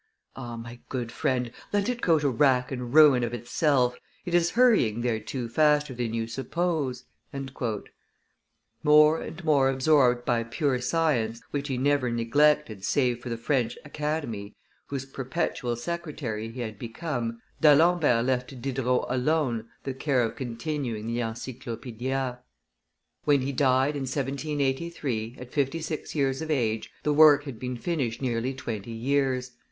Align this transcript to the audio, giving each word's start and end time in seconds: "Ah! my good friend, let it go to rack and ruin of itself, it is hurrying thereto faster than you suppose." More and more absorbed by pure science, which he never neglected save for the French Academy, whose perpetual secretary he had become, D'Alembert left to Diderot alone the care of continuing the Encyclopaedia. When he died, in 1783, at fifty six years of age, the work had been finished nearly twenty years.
"Ah! 0.35 0.57
my 0.57 0.79
good 0.89 1.11
friend, 1.11 1.51
let 1.71 1.87
it 1.87 2.01
go 2.01 2.17
to 2.17 2.27
rack 2.27 2.71
and 2.71 2.91
ruin 2.91 3.23
of 3.23 3.35
itself, 3.35 3.99
it 4.25 4.33
is 4.33 4.49
hurrying 4.57 5.01
thereto 5.03 5.47
faster 5.47 5.93
than 5.93 6.11
you 6.11 6.25
suppose." 6.25 7.03
More 8.81 9.21
and 9.21 9.45
more 9.45 9.69
absorbed 9.69 10.25
by 10.25 10.43
pure 10.43 10.81
science, 10.81 11.43
which 11.51 11.67
he 11.67 11.77
never 11.77 12.09
neglected 12.09 12.83
save 12.83 13.21
for 13.21 13.29
the 13.29 13.37
French 13.37 13.77
Academy, 13.85 14.55
whose 14.87 15.05
perpetual 15.05 15.75
secretary 15.75 16.49
he 16.49 16.61
had 16.61 16.79
become, 16.79 17.39
D'Alembert 17.61 18.25
left 18.25 18.47
to 18.49 18.55
Diderot 18.55 19.05
alone 19.07 19.69
the 19.83 19.93
care 19.93 20.23
of 20.23 20.35
continuing 20.35 21.05
the 21.05 21.19
Encyclopaedia. 21.19 22.39
When 23.25 23.41
he 23.41 23.51
died, 23.51 23.95
in 23.95 24.07
1783, 24.09 25.35
at 25.37 25.51
fifty 25.53 25.79
six 25.79 26.15
years 26.15 26.41
of 26.41 26.49
age, 26.49 26.89
the 27.03 27.13
work 27.13 27.43
had 27.43 27.59
been 27.59 27.77
finished 27.77 28.19
nearly 28.19 28.55
twenty 28.55 28.93
years. 28.93 29.51